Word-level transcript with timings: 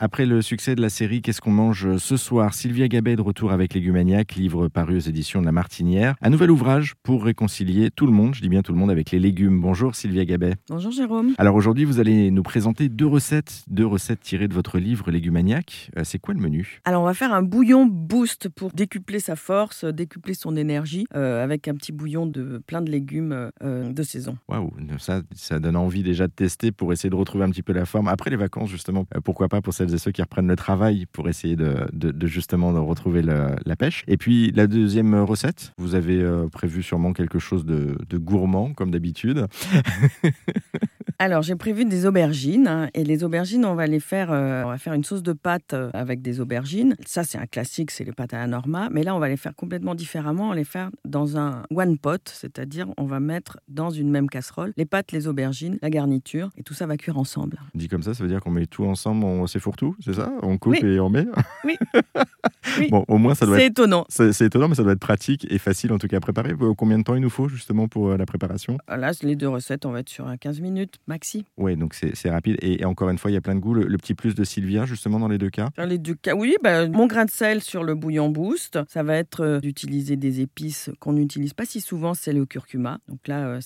Après 0.00 0.26
le 0.26 0.42
succès 0.42 0.74
de 0.74 0.80
la 0.80 0.88
série 0.88 1.22
Qu'est-ce 1.22 1.40
qu'on 1.40 1.52
mange 1.52 1.98
ce 1.98 2.16
soir? 2.16 2.52
Sylvia 2.52 2.88
Gabet 2.88 3.14
de 3.14 3.22
retour 3.22 3.52
avec 3.52 3.74
Légumaniac, 3.74 4.34
livre 4.34 4.66
paru 4.66 4.96
aux 4.96 5.00
éditions 5.00 5.40
de 5.40 5.46
La 5.46 5.52
Martinière. 5.52 6.16
Un 6.20 6.30
nouvel 6.30 6.50
ouvrage 6.50 6.94
pour 7.04 7.24
réconcilier 7.24 7.92
tout 7.92 8.06
le 8.06 8.12
monde, 8.12 8.34
je 8.34 8.42
dis 8.42 8.48
bien 8.48 8.62
tout 8.62 8.72
le 8.72 8.78
monde, 8.78 8.90
avec 8.90 9.12
les 9.12 9.20
légumes. 9.20 9.60
Bonjour 9.60 9.94
Sylvia 9.94 10.24
Gabet. 10.24 10.54
Bonjour 10.68 10.90
Jérôme. 10.90 11.34
Alors 11.38 11.54
aujourd'hui, 11.54 11.84
vous 11.84 12.00
allez 12.00 12.32
nous 12.32 12.42
présenter 12.42 12.88
deux 12.88 13.06
recettes, 13.06 13.62
deux 13.68 13.86
recettes 13.86 14.18
tirées 14.18 14.48
de 14.48 14.54
votre 14.54 14.80
livre 14.80 15.12
Légumaniac. 15.12 15.92
Euh, 15.96 16.02
c'est 16.02 16.18
quoi 16.18 16.34
le 16.34 16.40
menu? 16.40 16.80
Alors 16.84 17.02
on 17.02 17.06
va 17.06 17.14
faire 17.14 17.32
un 17.32 17.42
bouillon 17.42 17.86
boost 17.86 18.48
pour 18.48 18.72
décupler 18.72 19.20
sa 19.20 19.36
force, 19.36 19.84
décupler 19.84 20.34
son 20.34 20.56
énergie, 20.56 21.06
euh, 21.14 21.44
avec 21.44 21.68
un 21.68 21.74
petit 21.74 21.92
bouillon 21.92 22.26
de 22.26 22.60
plein 22.66 22.82
de 22.82 22.90
légumes 22.90 23.50
euh, 23.62 23.92
de 23.92 24.02
saison. 24.02 24.36
Waouh, 24.48 24.72
ça, 24.98 25.22
ça 25.36 25.60
donne 25.60 25.76
envie 25.76 26.02
déjà 26.02 26.26
de 26.26 26.32
tester 26.32 26.72
pour 26.72 26.92
essayer 26.92 27.10
de 27.10 27.14
retrouver 27.14 27.44
un 27.44 27.50
petit 27.50 27.62
peu 27.62 27.72
la 27.72 27.86
forme. 27.86 28.08
Après 28.08 28.30
les 28.30 28.36
vacances, 28.36 28.70
justement, 28.70 29.06
pourquoi 29.22 29.48
pas 29.48 29.62
pour 29.62 29.72
et 29.92 29.98
ceux 29.98 30.12
qui 30.12 30.22
reprennent 30.22 30.48
le 30.48 30.56
travail 30.56 31.06
pour 31.12 31.28
essayer 31.28 31.56
de, 31.56 31.86
justement 32.26 32.72
de 32.72 32.78
retrouver 32.78 33.22
la 33.22 33.76
pêche. 33.76 34.04
Et 34.06 34.16
puis 34.16 34.52
la 34.52 34.66
deuxième 34.66 35.14
recette, 35.14 35.72
vous 35.78 35.94
avez 35.94 36.22
euh, 36.22 36.48
prévu 36.48 36.82
sûrement 36.82 37.12
quelque 37.12 37.38
chose 37.38 37.64
de 37.64 38.18
gourmand 38.18 38.72
comme 38.72 38.90
d'habitude. 38.90 39.46
Alors, 41.18 41.42
j'ai 41.42 41.54
prévu 41.56 41.84
des 41.84 42.06
aubergines. 42.06 42.66
Hein, 42.66 42.88
et 42.94 43.04
les 43.04 43.24
aubergines, 43.24 43.64
on 43.64 43.74
va 43.74 43.86
les 43.86 44.00
faire, 44.00 44.32
euh, 44.32 44.64
on 44.64 44.68
va 44.68 44.78
faire 44.78 44.94
une 44.94 45.04
sauce 45.04 45.22
de 45.22 45.32
pâte 45.32 45.72
euh, 45.74 45.90
avec 45.92 46.22
des 46.22 46.40
aubergines. 46.40 46.96
Ça, 47.06 47.24
c'est 47.24 47.38
un 47.38 47.46
classique, 47.46 47.90
c'est 47.90 48.04
les 48.04 48.12
pâtes 48.12 48.34
à 48.34 48.38
la 48.38 48.46
norma. 48.46 48.88
Mais 48.90 49.02
là, 49.02 49.14
on 49.14 49.18
va 49.18 49.28
les 49.28 49.36
faire 49.36 49.54
complètement 49.54 49.94
différemment. 49.94 50.46
On 50.46 50.50
va 50.50 50.56
les 50.56 50.64
faire 50.64 50.90
dans 51.04 51.36
un 51.38 51.62
one 51.74 51.98
pot, 51.98 52.20
c'est-à-dire 52.26 52.86
on 52.96 53.04
va 53.04 53.20
mettre 53.20 53.58
dans 53.68 53.90
une 53.90 54.10
même 54.10 54.28
casserole 54.28 54.72
les 54.76 54.86
pâtes, 54.86 55.12
les 55.12 55.26
aubergines, 55.28 55.78
la 55.82 55.90
garniture, 55.90 56.50
et 56.56 56.62
tout 56.62 56.74
ça 56.74 56.86
va 56.86 56.96
cuire 56.96 57.18
ensemble. 57.18 57.58
Dit 57.74 57.88
comme 57.88 58.02
ça, 58.02 58.14
ça 58.14 58.22
veut 58.22 58.28
dire 58.28 58.40
qu'on 58.40 58.50
met 58.50 58.66
tout 58.66 58.84
ensemble, 58.84 59.24
on 59.24 59.46
s'effourre-tout, 59.46 59.96
c'est 60.04 60.14
ça? 60.14 60.32
On 60.42 60.58
coupe 60.58 60.82
et 60.82 61.00
on 61.00 61.10
met? 61.10 61.26
Oui. 62.78 62.88
Bon, 62.90 63.04
au 63.08 63.18
moins, 63.18 63.34
ça 63.34 63.46
doit 63.46 63.56
C'est 63.56 63.66
être... 63.66 63.72
étonnant. 63.72 64.06
C'est 64.08 64.40
étonnant, 64.40 64.68
mais 64.68 64.74
ça 64.74 64.82
doit 64.82 64.92
être 64.92 64.98
pratique 65.00 65.46
et 65.50 65.58
facile 65.58 65.92
en 65.92 65.98
tout 65.98 66.08
cas 66.08 66.16
à 66.16 66.20
préparer. 66.20 66.54
Combien 66.76 66.98
de 66.98 67.04
temps 67.04 67.14
il 67.14 67.20
nous 67.20 67.30
faut 67.30 67.48
justement 67.48 67.88
pour 67.88 68.08
euh, 68.08 68.16
la 68.16 68.26
préparation? 68.26 68.78
Là, 68.88 69.12
les 69.22 69.36
deux 69.36 69.48
recettes, 69.48 69.86
on 69.86 69.92
va 69.92 70.00
être 70.00 70.08
sur 70.08 70.26
15 70.40 70.60
minutes 70.60 70.98
maxi. 71.14 71.44
Oui, 71.56 71.76
donc 71.76 71.94
c'est 71.94 72.30
rapide. 72.30 72.56
Et, 72.60 72.84
encore 72.84 73.08
une 73.08 73.18
fois, 73.18 73.30
il 73.30 73.34
y 73.34 73.36
a 73.36 73.40
plein 73.40 73.54
de 73.54 73.60
goûts. 73.60 73.74
Le, 73.74 73.96
petit 73.98 74.14
plus 74.14 74.34
de 74.34 74.42
Sylvia, 74.42 74.84
justement, 74.84 75.20
dans 75.20 75.28
les 75.28 75.38
deux 75.38 75.50
cas 75.50 75.68
Dans 75.76 75.86
les 75.86 75.98
deux 75.98 76.14
cas, 76.14 76.34
oui. 76.34 76.56
Bah, 76.62 76.88
mon 76.88 77.06
grain 77.06 77.24
de 77.24 77.30
sel 77.30 77.60
sur 77.60 77.84
le 77.84 77.94
bouillon 77.94 78.28
boost, 78.30 78.78
ça 78.88 79.02
va 79.02 79.16
être 79.16 79.40
euh, 79.42 79.60
d'utiliser 79.60 80.16
des 80.16 80.40
épices 80.40 80.90
qu'on 80.98 81.12
n'utilise 81.12 81.54
pas 81.54 81.64
si 81.64 81.80
souvent, 81.80 82.14
c'est 82.14 82.32
le 82.32 82.46
curcuma. 82.46 82.98
Donc 83.08 83.28
là, 83.28 83.46
euh, 83.46 83.60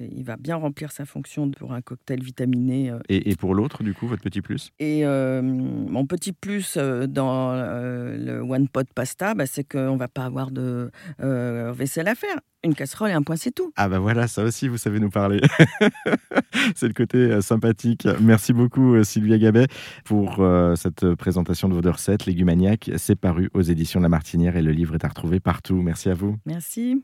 il 0.00 0.24
va 0.24 0.36
bien 0.36 0.56
remplir 0.56 0.92
sa 0.92 1.04
fonction 1.04 1.50
pour 1.50 1.74
un 1.74 1.82
cocktail 1.82 2.22
vitaminé. 2.22 2.92
Et, 3.10 3.36
pour 3.36 3.54
l'autre, 3.54 3.82
du 3.82 3.92
coup, 3.92 4.06
votre 4.06 4.22
petit 4.22 4.40
plus? 4.40 4.70
Et 4.78 5.04
mon 5.04 6.06
petit 6.06 6.32
plus 6.32 6.78
dans 6.78 7.52
le 7.54 8.40
one 8.40 8.68
pot 8.68 8.88
pasta, 8.94 9.34
bah, 9.34 9.46
c'est 9.46 9.64
qu'on 9.64 9.96
va 9.96 10.08
pas 10.08 10.24
avoir 10.24 10.50
de 10.50 10.90
vaisselle 11.18 12.08
à 12.08 12.14
faire 12.14 12.38
une 12.64 12.74
casserole 12.74 13.10
et 13.10 13.12
un 13.12 13.22
point, 13.22 13.36
c'est 13.36 13.52
tout. 13.52 13.72
Ah 13.76 13.88
bah 13.88 13.98
voilà, 13.98 14.26
ça 14.26 14.42
aussi, 14.42 14.68
vous 14.68 14.78
savez 14.78 15.00
nous 15.00 15.10
parler. 15.10 15.40
c'est 16.74 16.88
le 16.88 16.94
côté 16.94 17.18
euh, 17.18 17.40
sympathique. 17.40 18.08
Merci 18.20 18.52
beaucoup 18.52 18.94
euh, 18.94 19.04
Sylvia 19.04 19.38
Gabet 19.38 19.66
pour 20.04 20.36
euh, 20.40 20.74
cette 20.76 21.14
présentation 21.14 21.68
de 21.68 21.74
vos 21.74 21.82
deux 21.82 21.90
recettes. 21.90 22.26
Légumaniac, 22.26 22.90
c'est 22.96 23.16
paru 23.16 23.50
aux 23.54 23.62
éditions 23.62 24.00
de 24.00 24.04
La 24.04 24.08
Martinière 24.08 24.56
et 24.56 24.62
le 24.62 24.72
livre 24.72 24.94
est 24.94 25.04
à 25.04 25.08
retrouver 25.08 25.40
partout. 25.40 25.80
Merci 25.82 26.08
à 26.08 26.14
vous. 26.14 26.36
Merci. 26.46 26.92